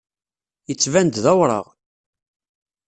[0.69, 1.65] Yettban-d d awraɣ.